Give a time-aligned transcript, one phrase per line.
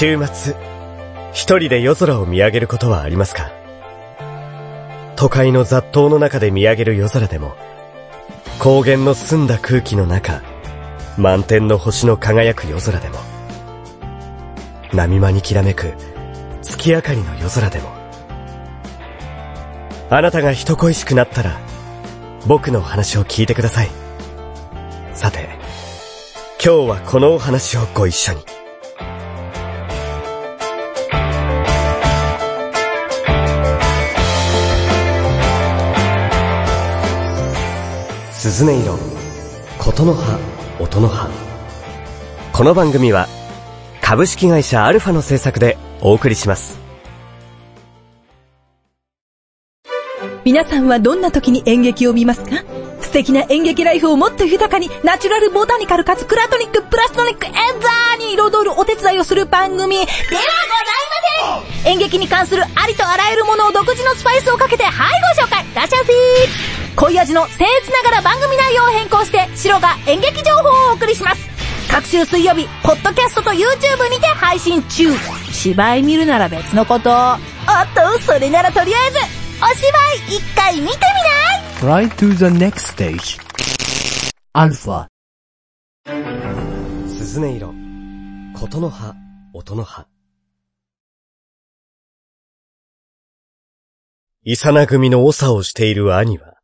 [0.00, 0.54] 週末、
[1.32, 3.50] 一人で夜空を見上げることはありますか？
[5.16, 7.56] 都会の雑踏の中で見上げる夜空でも、
[8.60, 10.40] 高原の澄んだ空気の中、
[11.16, 13.18] 満天の星の輝く夜空でも、
[14.92, 15.94] 波間にきらめく
[16.62, 17.90] 月明かりの夜空でも、
[20.10, 21.58] あなたが人恋しくなったら、
[22.46, 23.88] 僕のお話を聞いてください。
[25.12, 25.48] さて、
[26.64, 28.57] 今日はこのお話をご一緒に。
[38.38, 38.96] 鈴音色、
[39.80, 40.38] 琴の葉、
[40.78, 41.28] 音の葉。
[42.52, 43.26] この番組は、
[44.00, 46.78] 株式会社アルファの制作でお送りします。
[50.44, 52.62] 皆さんはどんな時に演劇を見ますか？
[53.00, 59.96] 素敵な演劇ライフをもっと豊かに、ナチュラルボタニカルかつクラトニック、プラストニック、エンザーに彩るお手伝いをする番組。
[59.96, 60.42] ではござい
[61.56, 61.92] ません。
[61.92, 64.94] 演劇に関するありとあらゆるものを独自のスパイスをかけて、はい
[65.36, 65.64] ご紹介。
[65.64, 65.98] いらっしゃい。
[66.02, 71.48] ませ濃い味の僭越ながら番組内容を変更して、白が演劇情報をお送りします。
[71.88, 75.12] 各週水曜日、ポッドキャストと YouTube にて配信中。
[75.52, 77.08] 芝居見るなら別のこと。
[77.10, 77.38] おっ
[77.94, 79.18] と、それならとりあえず、
[79.62, 80.96] お芝居一回見て
[81.80, 83.40] みない ?Try to the next stage.
[84.52, 85.06] アルファ。
[87.06, 87.74] 鈴音色、
[88.58, 89.14] 琴の葉、
[89.54, 90.08] 音の葉。
[94.42, 96.57] イサナ組の長をしている兄は、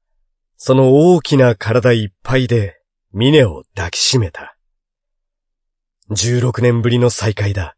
[0.67, 2.81] その大きな体いっぱいで、
[3.13, 4.57] ミネを抱きしめた。
[6.11, 7.77] 16年ぶりの再会だ。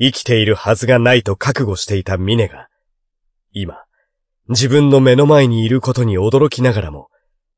[0.00, 2.68] 生きているはずがないと覚悟していたミネが、
[3.52, 3.84] 今、
[4.48, 7.10] 自分の目の前にいることに驚きながらも、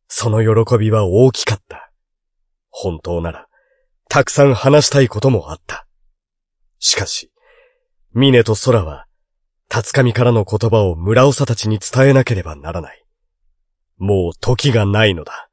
[0.09, 1.93] その喜びは大きかった。
[2.71, 3.47] 本当なら、
[4.09, 5.87] たくさん話したいこともあった。
[6.81, 7.31] しかし、
[8.12, 9.06] ミネと空は、
[9.69, 13.03] 辰上からの言葉を村長たちに伝えなければならない。
[13.99, 15.49] もう時がないのだ。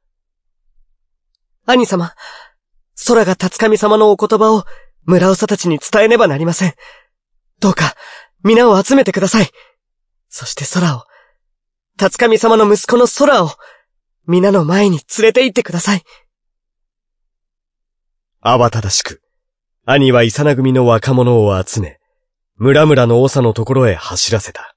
[1.64, 2.14] 兄様、
[3.06, 4.64] 空が辰神様のお言葉を
[5.04, 6.74] 村長たちに伝えねばなりません。
[7.60, 7.94] どうか、
[8.42, 9.50] 皆を集めてください。
[10.28, 11.04] そして空を、
[11.96, 13.50] 辰神様の息子の空を、
[14.26, 16.02] 皆の前に連れて行ってください。
[18.42, 19.22] 慌ただしく、
[19.84, 21.98] 兄はイサナ組の若者を集め、
[22.56, 24.76] 村々の長のところへ走らせた。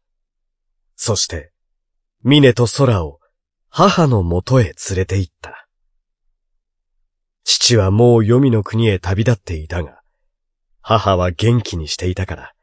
[0.95, 1.51] そして、
[2.23, 3.19] 峰と空を
[3.77, 5.67] 母のもとへ連れて行った。
[7.43, 9.99] 父はもう黄泉の国へ旅立っていたが、
[10.79, 12.53] 母は元気にしていたから、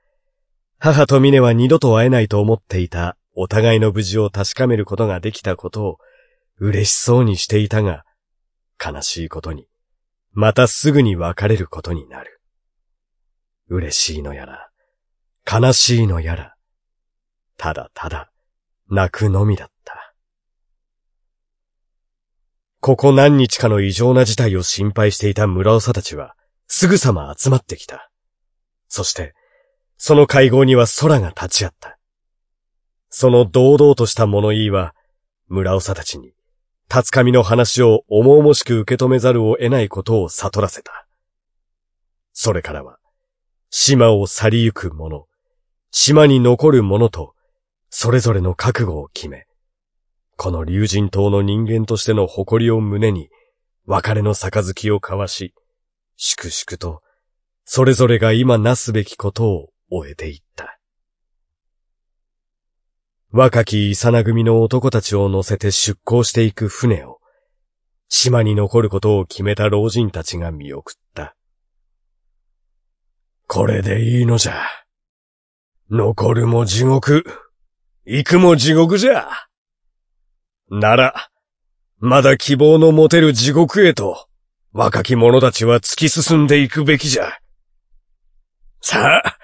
[0.79, 5.99] 母と峰は二度と会えないと思っていたお互いの無事を確かめることができたことを
[6.57, 8.05] 嬉しそうにしていたが、
[8.83, 9.69] 悲しいことに、
[10.33, 12.41] またすぐに別れることになる。
[13.69, 14.71] 嬉しいのやら、
[15.45, 16.55] 悲しいのやら、
[17.59, 18.31] ただただ
[18.89, 20.02] 泣くのみだった。
[22.85, 26.35] ここ何日かの異常な事態を心配していた村長たちは、
[26.67, 28.11] すぐさま集まってきた。
[28.89, 29.35] そして、
[29.99, 31.97] その会合には空が立ち会った。
[33.09, 34.97] その堂々とした物言いは、
[35.47, 36.33] 村長たちに、
[36.89, 41.07] 辰上の話を重々しく受け止めざるを得ないことを悟らせた。
[42.33, 42.99] それからは、
[43.71, 45.29] 島を去りゆく者、
[45.93, 47.37] 島に残る者と、
[47.91, 49.47] それぞれの覚悟を決め、
[50.43, 53.31] この竜神島の人間としての誇りを胸に、
[53.87, 55.55] 別れの杯を交わし、
[56.17, 57.01] 粛々と、
[57.65, 60.81] それぞれが今なすべきことを終えていった。
[63.31, 67.21] 若きイサナ組の男たちを乗せて出港していく船を、
[68.09, 71.37] 島に残ることを決めた老人たちが見送った。
[73.47, 74.61] これでいいのじゃ。
[75.89, 77.25] 残るも地獄、
[78.05, 79.31] 行くも地獄じゃ。
[80.75, 81.29] なら、
[81.99, 84.27] まだ希望の持てる地獄へと、
[84.73, 87.39] 若き者たちは突き進んでいくべきじゃ。
[88.81, 89.37] さあ、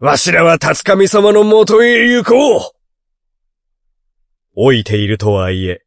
[0.00, 2.72] わしらは辰神様のもとへ行こう
[4.56, 5.82] 老いているとはいえ、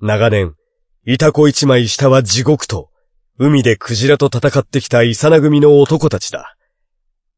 [0.00, 0.54] 長年、
[1.04, 2.88] いたこ一枚下は地獄と、
[3.38, 6.56] 海でクジラと戦ってきたイサナ組の男たちだ。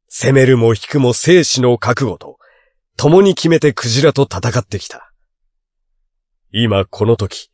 [0.06, 2.38] 攻めるも引くも生死の覚悟と、
[2.96, 5.11] 共に決めてクジラと戦ってきた。
[6.54, 7.50] 今この時、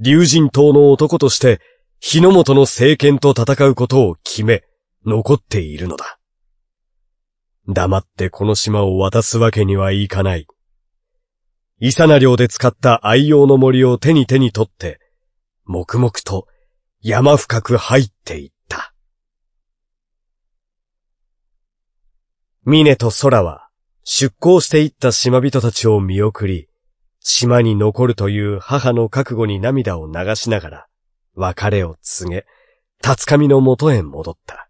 [0.00, 1.60] 竜神島の男として、
[2.00, 4.64] 日の本の政権と戦うことを決め、
[5.06, 6.18] 残っているのだ。
[7.68, 10.48] 黙ってこの島を渡すわけにはいかない。
[11.78, 14.98] イサナ領で使った愛用の森を手に手に取って、
[15.64, 16.48] 黙々と
[17.00, 18.92] 山深く入っていった。
[22.64, 23.68] 峰と空は
[24.02, 26.68] 出港していった島人たちを見送り、
[27.26, 30.86] 島に残るという母の覚悟に涙を流しながら、
[31.34, 32.46] 別れを告げ、
[33.00, 34.68] 辰上の元へ戻った。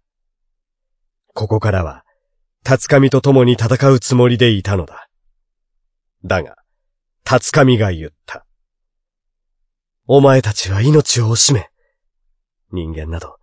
[1.34, 2.04] ここからは、
[2.62, 5.08] 辰上と共に戦うつもりでいたのだ。
[6.24, 6.56] だが、
[7.24, 8.46] 辰上が言った。
[10.06, 11.70] お前たちは命を惜しめ。
[12.70, 13.36] 人間など、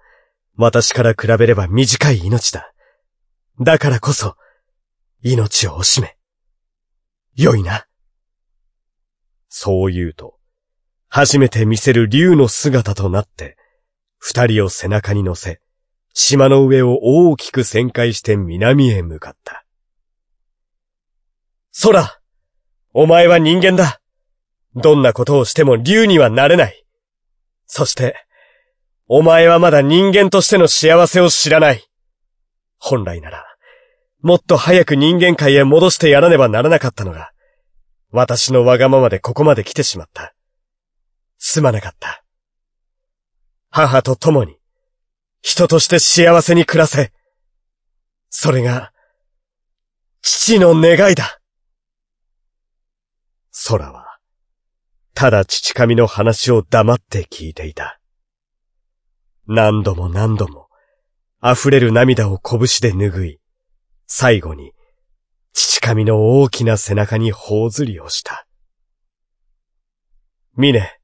[0.56, 2.74] 私から比べれば短い命だ。
[3.60, 4.38] だからこそ、
[5.22, 6.16] 命を惜しめ。
[7.36, 7.88] 良いな。
[9.54, 10.40] そう言うと、
[11.10, 13.58] 初めて見せる竜の姿となって、
[14.18, 15.60] 二人を背中に乗せ、
[16.14, 19.66] 島の上を大きく旋回して南へ向かった。
[21.84, 22.22] 空
[22.94, 24.00] お前は人間だ。
[24.76, 26.86] どんなことをしても竜にはなれない。
[27.66, 28.16] そして、
[29.10, 31.86] お前はまだ人間としての幸せを知らない。
[32.78, 33.46] 本来なら、
[34.22, 37.31] もっと早く人間界へ戻してやらねばならなかったのが、
[38.12, 40.34] 私のわがままでここまで来てしまった。
[41.38, 42.24] すまなかった。
[43.70, 44.58] 母と共に、
[45.42, 47.14] 人として幸せに暮らせ。
[48.30, 48.92] それが、
[50.22, 51.40] 父の願いだ。
[53.68, 54.20] 空は、
[55.14, 58.00] ただ父神の話を黙って聞いていた。
[59.48, 60.68] 何度も何度も、
[61.44, 63.40] 溢れる涙を拳で拭い、
[64.06, 64.74] 最後に、
[65.54, 68.48] 父神の大きな背中に頬ずりをした。
[70.56, 70.98] ミネ、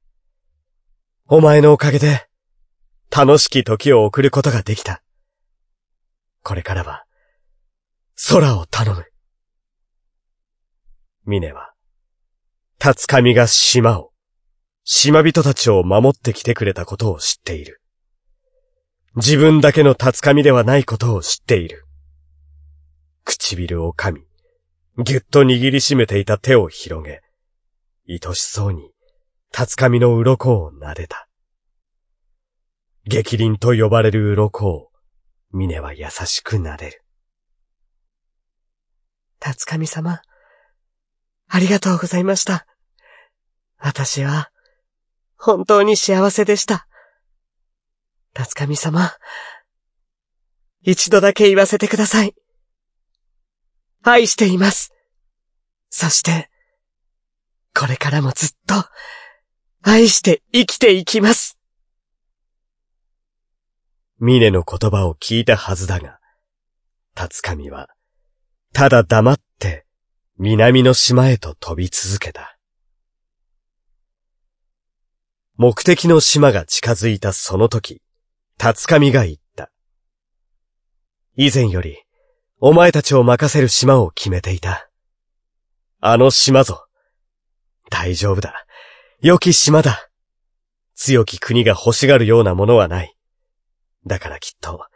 [1.27, 2.27] お前のおかげで、
[3.09, 5.01] 楽しき時を送ることができた。
[6.43, 7.05] これからは、
[8.29, 9.05] 空を頼む。
[11.25, 11.73] ミネは、
[12.79, 14.11] ツ神が島を、
[14.83, 17.81] 島人たちを守ってきてくれたことを知っている。
[19.15, 21.85] 自分だけのツ神ではないことを知っている。
[23.25, 24.26] 唇を噛み、
[24.99, 27.21] ぎゅっと握りしめていた手を広げ、
[28.09, 28.91] 愛しそうに、
[29.55, 31.29] 竜神の鱗を撫でた。
[33.05, 34.89] 激鱗と呼ばれる鱗を、
[35.51, 37.03] 峰は優しく撫でる。
[39.39, 40.19] 竜神様、
[41.47, 42.65] ありがとうございました。
[43.77, 44.49] 私は、
[45.37, 46.87] 本当に幸せでした。
[48.35, 49.11] 竜神様、
[50.81, 52.33] 一度だけ言わせてください。
[54.11, 54.93] 愛しています。
[55.89, 56.49] そして、
[57.75, 58.75] これからもずっと、
[59.81, 61.57] 愛して生きていきます。
[64.19, 66.19] ミネの言葉を聞いたはずだが、
[67.13, 67.89] タツカミは、
[68.73, 69.85] ただ黙って、
[70.37, 72.57] 南の島へと飛び続けた。
[75.55, 78.01] 目的の島が近づいたその時、
[78.57, 79.71] タツカミが言った。
[81.35, 82.06] 以前より、
[82.59, 84.89] お前たちを任せる島を決めていた。
[85.99, 86.87] あの島ぞ。
[87.91, 88.65] 大丈夫だ。
[89.21, 90.09] 良き島だ。
[90.95, 93.15] 強き国が欲しがるようなものはない。
[94.07, 94.87] だからきっと、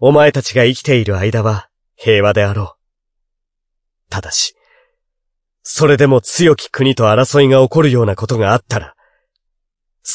[0.00, 4.10] お前たちが生きている間は平和であろう。
[4.10, 4.54] ただし、
[5.62, 8.94] それでも強き国と争いが起こるようなことがあったら、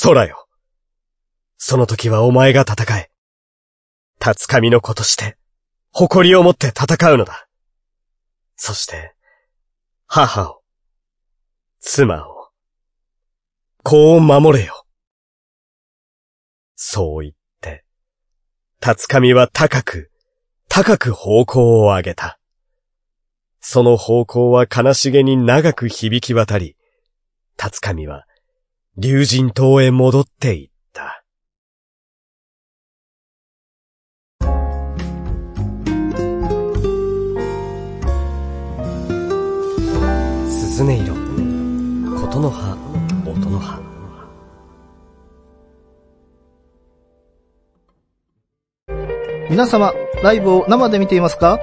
[0.04, 0.48] 空よ。
[1.58, 3.10] その時はお前が戦え。
[4.20, 5.39] 立つ神の子として、
[5.92, 7.48] 誇りを持って戦うのだ。
[8.56, 9.14] そして、
[10.06, 10.62] 母を、
[11.80, 12.50] 妻を、
[13.84, 14.86] 子を守れよ。
[16.76, 17.84] そう言って、
[18.80, 20.12] 辰神は高く、
[20.68, 22.40] 高く方向を上げた。
[23.60, 26.78] その方向は悲しげに長く響き渡り、
[27.58, 28.26] 辰神は、
[28.98, 30.79] 竜神島へ戻っていった。
[40.82, 41.14] 音色。
[42.22, 42.78] 琴の葉
[43.26, 43.82] 音の葉。
[49.50, 49.94] 皆様
[50.24, 51.60] ライブを生で見ていますか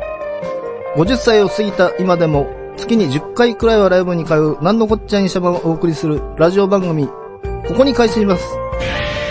[0.96, 2.46] ？50歳を過ぎた今でも
[2.76, 8.44] 月に10回くらいはライブに通うなんのこっちゃいにしゃばをお送りするラジオ番組ここに開始します。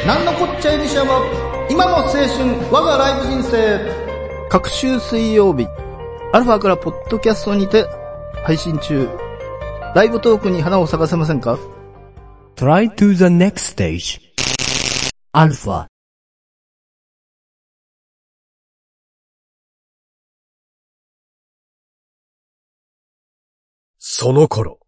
[0.08, 1.22] なんのこっちゃいにしゃば
[1.70, 2.28] 今の青春
[2.72, 4.50] 我がライブ人生。
[4.50, 5.68] 各週水曜日
[6.34, 7.86] アルファからポッドキャストにて
[8.44, 9.25] 配信中。
[9.96, 11.58] ライブトークに花を咲かせませんか
[12.58, 14.20] ?Try to the next stage.
[15.32, 15.88] アルファ
[23.98, 24.80] その頃、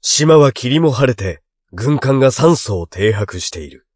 [0.00, 1.40] 島は霧も晴れて、
[1.70, 3.86] 軍艦が三層停泊している。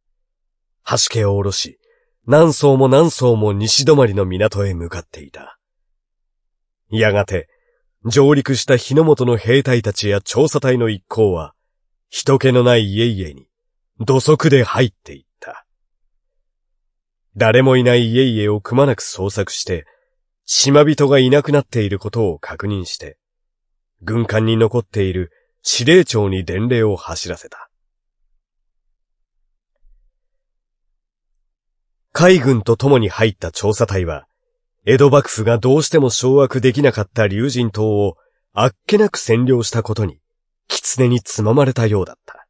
[0.88, 1.80] 橋家を下ろし、
[2.24, 5.58] 何層も何層も西止まりの港へ向かっていた。
[6.88, 7.48] やがて、
[8.06, 11.54] 上陸した日の本の兵隊たちや調査隊の一行は、
[12.08, 13.46] 人気のない家々に、
[13.98, 15.66] 土足で入っていった。
[17.36, 19.86] 誰もいない家々をくまなく捜索して、
[20.46, 23.18] 島人がいなくなっていることを確認して、
[24.00, 25.30] 軍艦に残っている
[25.62, 27.70] 司令長に伝令を走らせた。
[32.12, 34.26] 海軍と共に入った調査隊は、
[34.86, 38.16] 江戸幕府がどうしても掌握できなかった竜神島を
[38.54, 40.20] あっけなく占領したことに、
[40.68, 42.46] 狐につままれたようだった。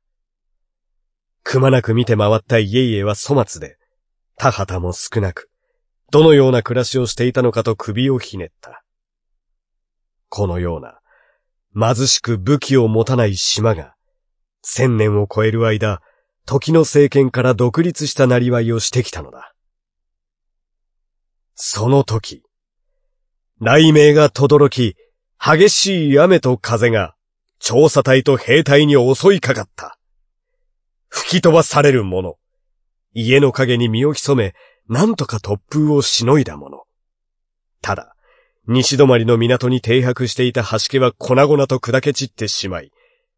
[1.43, 3.77] くまなく見て回った家々は粗末で、
[4.37, 5.51] 田畑も少なく、
[6.11, 8.85] どのような暮らしをしていたのかと首をひねった。
[10.29, 11.01] このような、
[11.75, 13.95] 貧しく武器を持たない島が、
[14.63, 16.01] 千年を超える間、
[16.47, 19.55] 時の政権から独立したなりわいをしてきたのだ。
[21.63, 22.43] その時、
[23.59, 24.97] 雷鳴が轟き、
[25.39, 27.15] 激しい雨と風が、
[27.59, 29.99] 調査隊と兵隊に襲いかかった。
[31.11, 32.39] 吹き飛ばされる者、
[33.13, 34.55] 家の影に身を潜め、
[34.89, 36.87] なんとか突風をしのいだ者。
[37.83, 38.17] ただ、
[38.67, 42.91] 西泊まりの港に停泊していた橋家は粉々と砕け散ってしまい、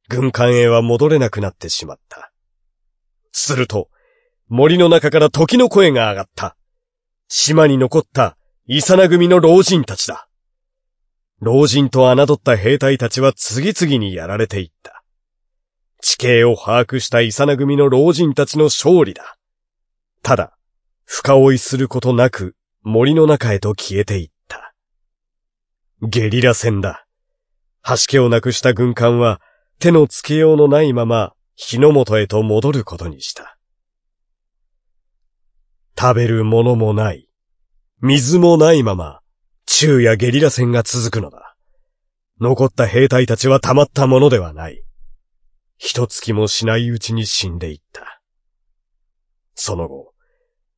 [0.09, 2.31] 軍艦へは戻れなくなってしまった。
[3.33, 3.89] すると、
[4.47, 6.57] 森の中から時の声が上がった。
[7.35, 8.37] 島に残った、
[8.67, 10.29] イサナ組の老人たちだ。
[11.41, 15.03] 老人と侮った兵隊たちは次々にやられていった。
[16.03, 19.39] 地形を把握したイサナ組の老人たちの勝利だ。
[20.23, 20.59] ただ、
[21.07, 24.75] 深追いすることなく森の中へと消えていった。
[26.03, 27.07] ゲリラ戦だ。
[27.83, 29.41] 橋家をなくした軍艦は
[29.79, 33.52] 手のつけようのないまま日の元へと戻ることにした。
[36.03, 37.29] 食べるものもない。
[38.01, 39.21] 水もないまま、
[39.69, 41.55] 昼夜ゲリラ戦が続くのだ。
[42.41, 44.83] 残った兵隊たちはたまったものではない。
[45.79, 48.21] 一月もしないうちに死んでいった。
[49.55, 50.13] その後、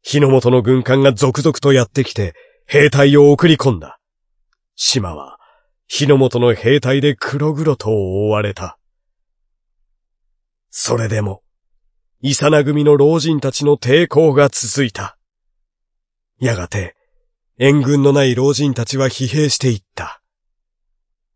[0.02, 2.35] 日の元の軍艦が続々とやってきて、
[2.66, 3.99] 兵隊を送り込んだ。
[4.75, 5.38] 島は、
[5.87, 8.78] 日の元の兵隊で黒々と覆われた。
[10.69, 11.43] それでも、
[12.26, 15.19] イサナ組の老人たちの抵抗が続いた。
[16.40, 16.97] やがて、
[17.59, 20.23] 援軍のない老人たちは疲弊していった。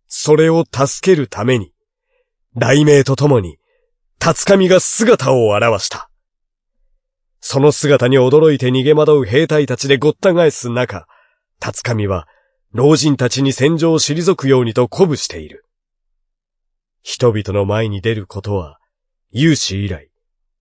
[0.07, 1.75] それを助けるために、
[2.55, 3.59] 雷鳴とともに、
[4.19, 6.09] 竜神が姿を現した。
[7.41, 11.07] その姿に驚いて逃げ惑う兵隊たちでごった返す中、
[11.61, 12.27] 竜神は、
[12.73, 15.67] 老人たちに戦場を退くようにと鼓舞している。
[17.03, 18.79] 人々の前に出ることは、
[19.31, 20.08] 有志以来、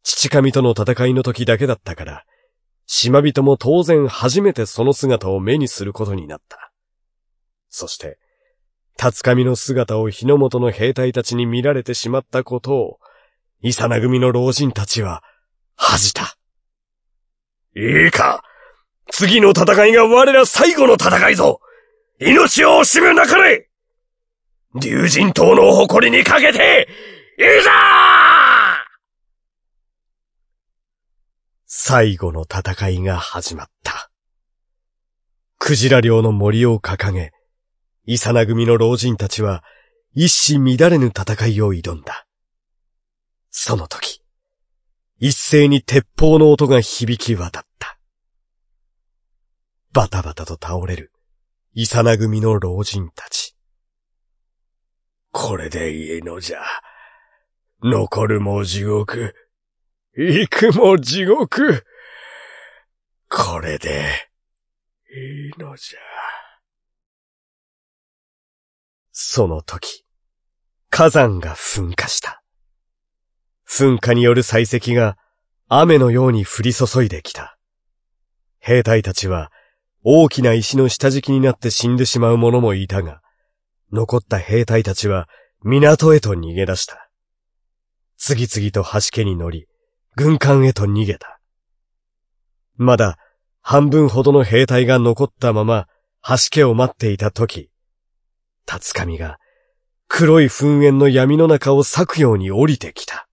[0.09, 2.23] 父神との戦いの時だけだったから、
[2.85, 6.71] 島人も当然初めてその姿を目にすることになった。
[7.67, 8.17] そして、
[8.97, 12.99] 竜神の姿を日の元の兵隊たちに見られてしまったことを、
[13.61, 15.23] イサナ組の老人たちは、
[15.75, 16.37] 恥じた。
[17.75, 18.45] いいか
[19.11, 21.59] 次の戦いが我ら最後の戦いぞ
[22.19, 23.69] 命を惜しむなかれ
[24.73, 26.87] 竜神島の誇りにかけて、
[27.37, 28.37] いざー
[31.79, 34.10] 最後の戦いが始まった。
[35.60, 37.34] クジラ漁の森を掲げ、
[38.03, 39.63] イサナ組の老人たちは
[40.15, 42.25] 一糸乱れぬ戦いを挑んだ。
[43.51, 44.24] その時、
[45.19, 48.00] 一斉に鉄砲の音が響き渡った。
[49.93, 51.12] バタバタと倒れる、
[51.75, 53.55] イサナ組の老人たち。
[55.31, 56.60] これでいいのじゃ。
[57.84, 59.36] 残るも地獄。
[60.19, 61.86] 行くも地獄。
[63.29, 64.29] これで、
[65.15, 66.00] いいのじゃ。
[69.12, 70.05] その時、
[70.89, 72.41] 火山が噴火した。
[73.69, 75.19] 噴火による採石が
[75.67, 77.59] 雨のように降り注いできた。
[78.59, 79.51] 兵隊たちは
[80.03, 83.21] 大きな石の下敷きになって死んでしまう者もいたが、
[83.93, 85.29] 残った兵隊たちは
[85.63, 87.12] 港へと逃げ出した。
[88.17, 89.67] 次々と橋家に乗り、
[90.17, 91.39] 軍艦へと逃げた。
[92.75, 93.19] まだ
[93.62, 95.88] 半分ほどの兵隊が残ったまま
[96.27, 97.69] 橋家を待っていた時、
[98.65, 99.38] 竜神が
[100.07, 103.29] 黒い噴煙の闇の中を裂くように降りてきた。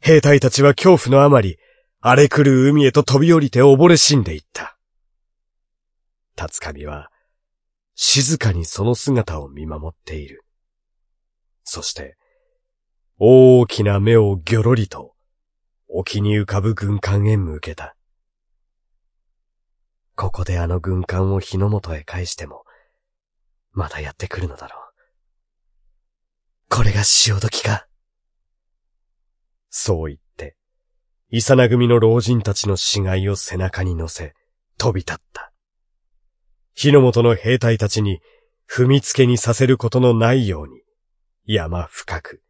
[0.00, 1.58] 兵隊たちは恐怖のあまり、
[2.00, 4.78] 荒れ狂う海へと飛び降りて溺れ死んでいった。
[6.38, 7.10] 竜神は、
[7.96, 10.42] 静かにその姿を見守っている。
[11.64, 12.16] そして、
[13.18, 15.17] 大きな目をぎょろりと、
[15.88, 17.96] 沖に浮かぶ軍艦へ向けた。
[20.14, 22.64] ここであの軍艦を日の元へ返しても、
[23.72, 24.88] またやってくるのだろう。
[26.68, 27.86] これが潮時か。
[29.70, 30.56] そう言って、
[31.30, 34.34] イサナ組の老人たちの死骸を背中に乗せ、
[34.76, 35.52] 飛び立った。
[36.74, 38.20] 火の元の兵隊たちに
[38.70, 40.82] 踏みつけにさせることのないように、
[41.44, 42.42] 山深く、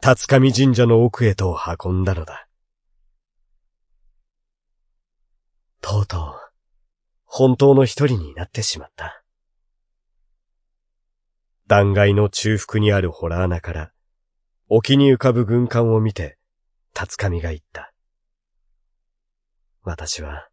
[0.00, 2.48] 辰上神社の奥へと運んだのだ。
[5.82, 6.20] とうとう、
[7.24, 9.22] 本当の一人になってしまった。
[11.66, 13.92] 断崖の中腹にあるホラー穴から、
[14.68, 16.38] 沖に浮かぶ軍艦を見て、
[16.94, 17.92] 辰上が言った。
[19.82, 20.48] 私は、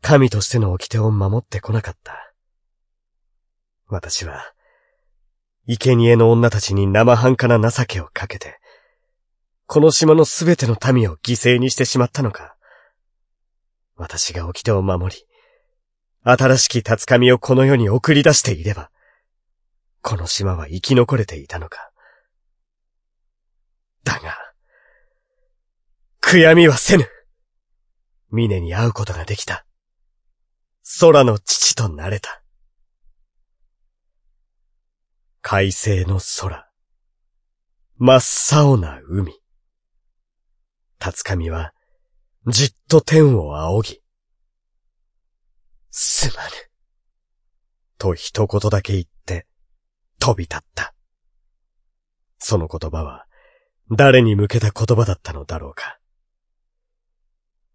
[0.00, 2.32] 神としての掟を守ってこなかった。
[3.86, 4.42] 私は、
[5.66, 8.58] 生贄の女たちに生半可な情けをかけて、
[9.66, 12.55] この島のすべての民を犠牲にしてしまったのか。
[13.96, 15.22] 私が掟を守り、
[16.22, 18.90] 新しき辰上をこの世に送り出していれば、
[20.02, 21.90] この島は生き残れていたのか。
[24.04, 24.36] だが、
[26.20, 27.08] 悔やみはせぬ。
[28.30, 29.66] 峰に会うことができた。
[31.00, 32.42] 空の父となれた。
[35.40, 36.68] 快晴の空。
[37.98, 39.32] 真っ青な海。
[40.98, 41.72] 辰上は、
[42.48, 44.00] じっと天を仰ぎ。
[45.90, 46.50] すまぬ。
[47.98, 49.48] と一言だけ言って、
[50.20, 50.94] 飛び立った。
[52.38, 53.26] その言葉は、
[53.90, 55.98] 誰に向けた言葉だったのだろうか。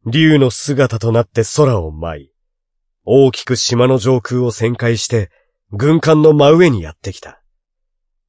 [0.06, 2.32] 竜の姿となって空を舞い、
[3.04, 5.32] 大きく島の上空を旋回して、
[5.72, 7.44] 軍艦の真上にやってきた。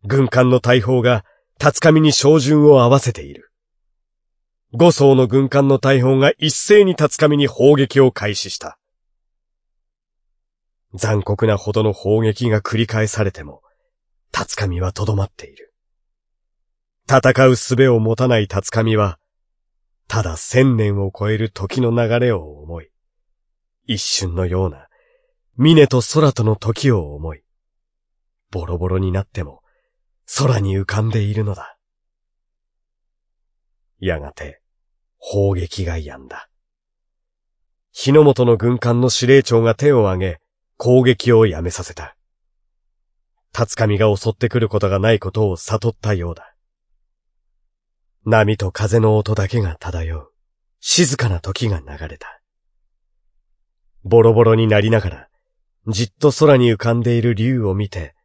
[0.02, 1.24] 軍艦の大砲が、
[1.60, 3.51] 辰上に照準を合わせている。
[4.74, 8.78] 五艘の軍艦の大砲が一斉に辰上に砲撃を開始した。
[10.94, 13.62] 残酷なほどの砲撃が繰り返されても、
[14.30, 15.74] 辰上はとどまっている。
[17.06, 19.18] 戦う術を持たない辰上は、
[20.08, 22.90] ただ千年を超える時の流れを思い、
[23.86, 24.88] 一瞬のような、
[25.58, 27.42] 峰と空との時を思い、
[28.50, 29.60] ボロボロになっても、
[30.38, 31.76] 空に浮かんでいるのだ。
[33.98, 34.61] やがて、
[35.24, 36.48] 砲撃が止んだ。
[37.92, 40.40] 日の本の軍艦の司令長が手を挙げ、
[40.76, 42.16] 攻撃をやめさせた。
[43.52, 46.54] 辰上が襲ってくることがないことを悟ったようだ。
[48.24, 50.32] 波と風の音だけが漂う、
[50.80, 52.40] 静かな時が流れた。
[54.04, 55.28] ボロボロになりながら、
[55.86, 58.16] じっと空に浮かんでいる竜を見て、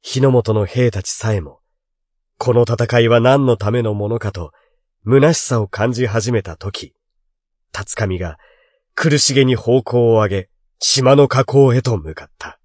[0.00, 1.60] 日の本の兵たちさえも、
[2.38, 4.52] この戦いは何のためのものかと、
[5.04, 6.94] 虚しさを感じ始めた時、
[7.72, 8.38] 辰上が
[8.94, 12.58] 苦しげに方向を上げ、島の河口へと向かった。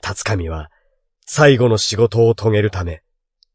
[0.00, 0.70] 辰上は
[1.26, 3.02] 最後の仕事を遂げるため、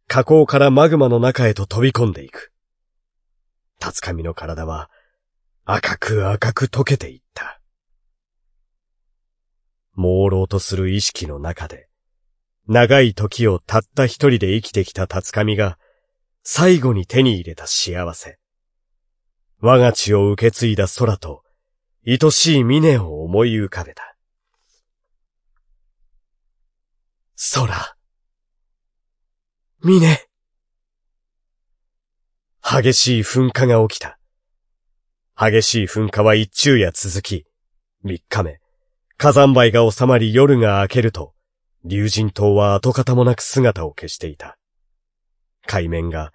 [0.08, 2.52] 河口からマグマの中へと飛び込んでいく。
[3.80, 4.90] 辰上の体は
[5.66, 7.60] 赤く赤く溶けていった。
[9.98, 11.88] 朦朧とする意識の中で、
[12.68, 15.80] 長い時をたった一人で生きてきた辰上が、
[16.48, 18.38] 最後に手に入れた幸せ。
[19.62, 21.42] 我が血を受け継いだ空と、
[22.06, 24.16] 愛しい峰を思い浮かべた。
[27.56, 27.98] 空。
[29.84, 30.20] 峰。
[32.62, 34.20] 激しい噴火が起きた。
[35.36, 37.48] 激しい噴火は一昼夜続き、
[38.04, 38.60] 三日目、
[39.18, 41.34] 火山灰が収まり夜が明けると、
[41.86, 44.60] 竜神島は跡形もなく姿を消していた。
[45.68, 46.32] 海面が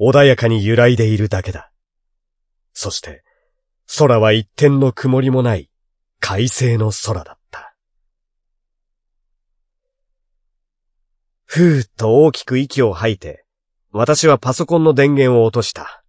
[0.00, 1.70] 穏やかに揺らいでいるだけだ。
[2.72, 3.22] そして、
[3.98, 5.70] 空は一点の曇りもない
[6.20, 7.74] 快晴の空だった。
[11.44, 13.44] ふーっと大きく息を吐いて、
[13.90, 16.02] 私はパソコンの電源を落とした。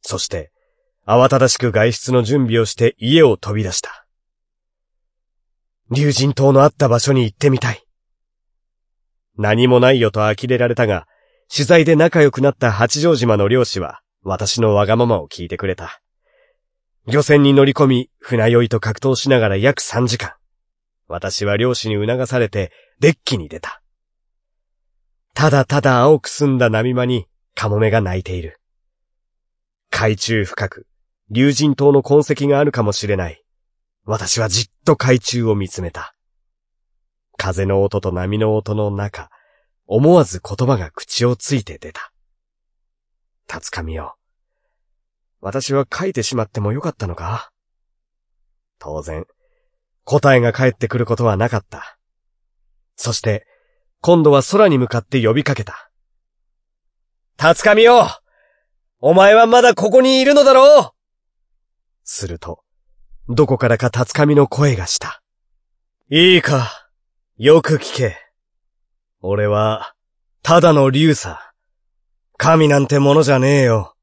[0.00, 0.50] そして、
[1.06, 4.06] 慌ただしく外出の準備をして家を飛び出した。
[5.90, 7.84] 竜神島のあった場所に行ってみたい。
[9.36, 11.06] 何もないよと呆れられたが、
[11.54, 16.00] 取材で仲良くなった八丈島の漁師は、私のわがままを聞いてくれた。
[17.06, 20.32] 漁船に乗り込み、船酔いと格闘しながら約3時間。
[21.08, 23.82] 私は漁師に促されて、デッキに出た。
[25.34, 28.58] ただただ青く澄んだ波間に、カモメが鳴いている。
[29.90, 30.86] 海中深く、
[31.30, 33.44] 竜神島の痕跡があるかもしれない。
[34.06, 36.14] 私はじっと海中を見つめた。
[37.36, 39.28] 風の音と波の音の中、
[39.94, 42.14] 思わず言葉が口をついて出た。
[43.46, 44.16] 辰上よ。
[45.42, 47.50] 私は書いてしまってもよかったのか？
[48.78, 49.26] 当然、
[50.04, 51.98] 答えが返ってくることはなかった。
[52.96, 53.46] そして、
[54.00, 55.90] 今度は空に向かって呼びかけた。
[57.36, 58.08] 辰上よ
[58.98, 60.80] お前はまだここにいるのだろ？
[60.86, 60.92] う
[62.02, 62.62] すると、
[63.28, 65.22] どこからか辰上の声がした。
[66.08, 66.88] いいか、
[67.36, 68.16] よく聞け。
[69.24, 69.94] 俺は、
[70.42, 71.52] ただの竜さ。
[72.38, 73.94] 神なんてものじゃねえよ。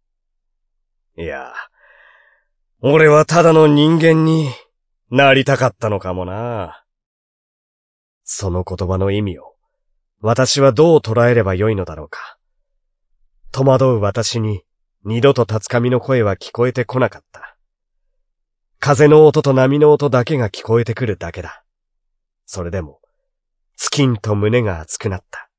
[1.18, 1.52] いや、
[2.82, 4.50] 俺はただの人間に
[5.12, 6.86] なりたかったのかもな。
[8.24, 9.56] その言葉の意味を、
[10.22, 12.38] 私はどう捉えればよいのだろうか。
[13.52, 14.64] 戸惑う私に、
[15.04, 17.58] 二度と辰上の声は聞こえてこなかった。
[18.80, 21.66] 風の音と波の音だけが聞こえてくるだけだ。
[22.46, 22.99] それでも、
[23.82, 25.50] つきんと胸が熱くなった。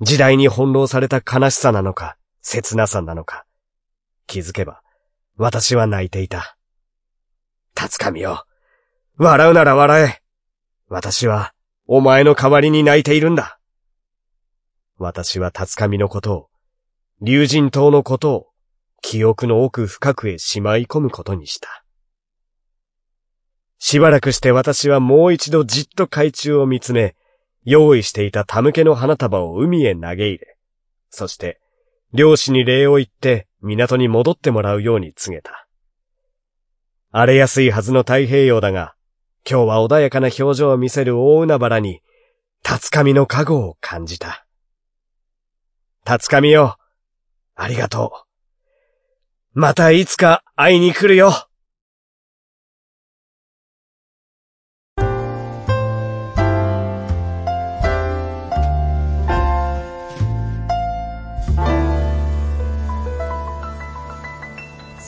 [0.00, 3.44] 時代に翻弄された悲しさなのか、切なさなのか。
[4.26, 4.80] 気づけば、
[5.36, 6.56] 私は泣いていた。
[7.74, 8.46] 辰上よ。
[9.18, 10.22] 笑うなら笑え。
[10.88, 11.52] 私は、
[11.86, 13.60] お前の代わりに泣いているんだ。
[14.96, 16.48] 私は辰上のことを、
[17.20, 18.46] 竜神島のことを、
[19.02, 21.84] 記憶の奥深くへしまい込むことにした。
[23.78, 27.14] しばらくして私はもう一度じっと海中を見つめ、
[27.64, 30.56] 用意していたタムケの花束を海へ投げ入れ、
[31.10, 31.60] そして、
[32.12, 35.66] 漁師に礼を言って港に戻ってもらうように告げた。
[37.10, 38.94] 荒れやすいはずの太平洋だが、
[39.48, 42.00] 今日は穏やかな表情を見せる大海原に、
[42.62, 44.46] 辰上の加護を感じた。
[46.04, 46.76] 辰上よ、
[47.54, 48.24] ありがと
[49.54, 49.58] う。
[49.58, 51.45] またいつか会いに来るよ。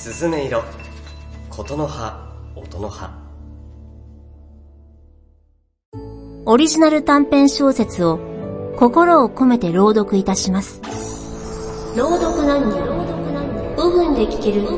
[0.01, 0.63] 鈴音色、
[1.51, 3.11] 琴の葉、音の葉。
[6.47, 8.21] オリジナル短編小説を
[8.77, 10.81] 心を込めて朗読いたします。
[11.97, 12.79] 朗読何人
[13.77, 14.69] 5分で聞ける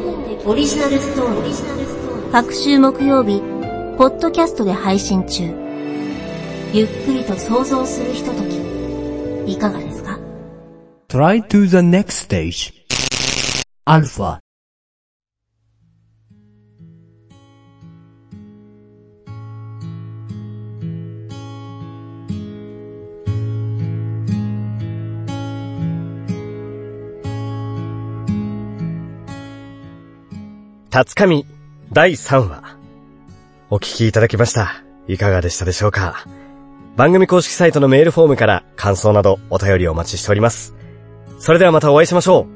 [0.46, 2.33] オリジナルストーリー。
[2.33, 3.42] 各週木曜日、
[3.98, 5.42] ポッドキャストで配信中。
[6.72, 8.42] ゆっくりと想像するひとと
[9.44, 10.18] き、いかがですか
[11.11, 12.72] ？Try to the next stage.
[13.85, 14.40] Alpha.
[30.90, 31.46] 辰上
[31.92, 32.76] 第3話。
[33.70, 34.83] お聞きいただきました。
[35.07, 36.26] いかがでしたでしょうか？
[36.96, 40.74] 番組公式サイトのメールフォームから感想などお便りをお待ちしております。
[41.38, 42.48] それではまたお会いしましょ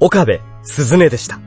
[0.00, 0.04] う。
[0.04, 1.38] 岡部鈴音でした。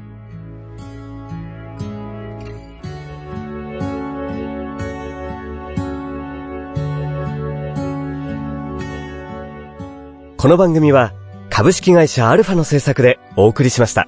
[10.37, 11.11] この番組は
[11.49, 14.07] 株式会社アルファの制作でお送りしました。